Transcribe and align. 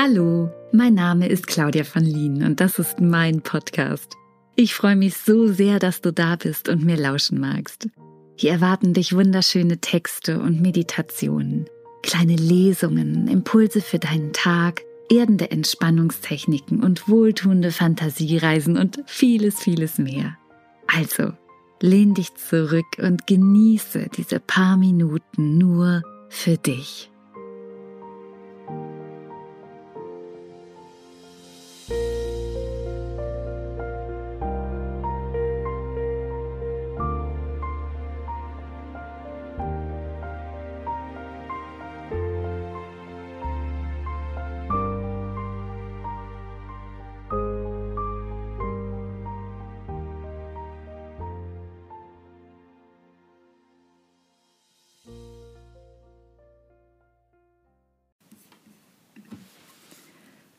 Hallo, 0.00 0.48
mein 0.70 0.94
Name 0.94 1.26
ist 1.26 1.48
Claudia 1.48 1.82
von 1.82 2.04
Lien 2.04 2.44
und 2.44 2.60
das 2.60 2.78
ist 2.78 3.00
mein 3.00 3.42
Podcast. 3.42 4.14
Ich 4.54 4.72
freue 4.72 4.94
mich 4.94 5.16
so 5.16 5.48
sehr, 5.48 5.80
dass 5.80 6.00
du 6.00 6.12
da 6.12 6.36
bist 6.36 6.68
und 6.68 6.84
mir 6.84 6.96
lauschen 6.96 7.40
magst. 7.40 7.88
Hier 8.36 8.52
erwarten 8.52 8.94
dich 8.94 9.16
wunderschöne 9.16 9.78
Texte 9.78 10.38
und 10.38 10.60
Meditationen, 10.60 11.68
kleine 12.04 12.36
Lesungen, 12.36 13.26
Impulse 13.26 13.80
für 13.80 13.98
deinen 13.98 14.32
Tag, 14.32 14.82
erdende 15.10 15.50
Entspannungstechniken 15.50 16.84
und 16.84 17.08
wohltuende 17.08 17.72
Fantasiereisen 17.72 18.78
und 18.78 19.02
vieles, 19.06 19.58
vieles 19.58 19.98
mehr. 19.98 20.38
Also, 20.86 21.32
lehn 21.80 22.14
dich 22.14 22.36
zurück 22.36 22.86
und 22.98 23.26
genieße 23.26 24.10
diese 24.16 24.38
paar 24.38 24.76
Minuten 24.76 25.58
nur 25.58 26.02
für 26.28 26.56
dich. 26.56 27.10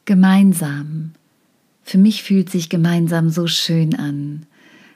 Gemeinsam. 0.09 1.11
Für 1.83 1.99
mich 1.99 2.23
fühlt 2.23 2.49
sich 2.49 2.67
gemeinsam 2.67 3.29
so 3.29 3.45
schön 3.45 3.93
an. 3.93 4.47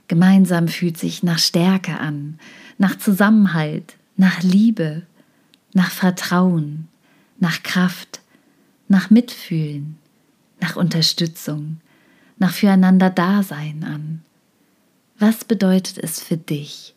Gemeinsam 0.08 0.68
fühlt 0.68 0.98
sich 0.98 1.22
nach 1.22 1.38
Stärke 1.38 2.00
an, 2.00 2.40
nach 2.80 2.98
Zusammenhalt, 2.98 3.96
nach 4.18 4.42
Liebe, 4.42 5.04
nach 5.76 5.92
Vertrauen, 5.92 6.88
nach 7.38 7.62
Kraft, 7.62 8.22
nach 8.88 9.12
Mitfühlen, 9.12 10.00
nach 10.60 10.78
Unterstützung, 10.78 11.80
nach 12.40 12.52
füreinander 12.52 13.12
Dasein 13.12 13.84
an. 13.84 14.24
Was 15.20 15.46
bedeutet 15.46 16.00
es 16.00 16.24
für 16.24 16.38
dich? 16.38 16.96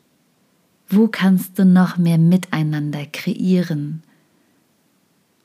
Wo 0.88 1.06
kannst 1.06 1.58
du 1.58 1.66
noch 1.66 1.98
mehr 1.98 2.16
Miteinander 2.16 3.04
kreieren? 3.04 4.02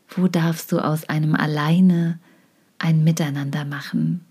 Wo 0.07 0.29
darfst 0.29 0.71
du 0.71 0.79
aus 0.79 1.09
einem 1.09 1.35
Alleine 1.35 2.17
ein 2.81 3.03
Miteinander 3.03 3.63
machen 3.63 4.25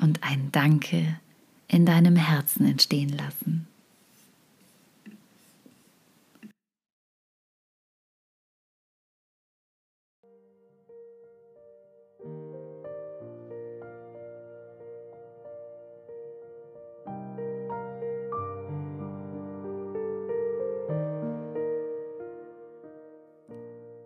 und 0.00 0.24
ein 0.24 0.50
Danke 0.50 1.20
in 1.68 1.86
deinem 1.86 2.16
Herzen 2.16 2.66
entstehen 2.66 3.10
lassen. 3.10 3.68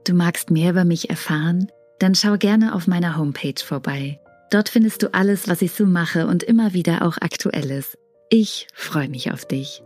Du 0.04 0.12
magst 0.14 0.50
mehr 0.50 0.70
über 0.70 0.84
mich 0.84 1.10
erfahren? 1.10 1.72
Dann 1.98 2.14
schau 2.14 2.36
gerne 2.36 2.74
auf 2.74 2.86
meiner 2.86 3.16
Homepage 3.16 3.62
vorbei. 3.62 4.20
Dort 4.50 4.68
findest 4.68 5.02
du 5.02 5.12
alles, 5.12 5.48
was 5.48 5.62
ich 5.62 5.72
so 5.72 5.86
mache 5.86 6.26
und 6.26 6.42
immer 6.42 6.72
wieder 6.72 7.02
auch 7.02 7.18
Aktuelles. 7.18 7.96
Ich 8.30 8.66
freue 8.74 9.08
mich 9.08 9.32
auf 9.32 9.44
dich. 9.44 9.82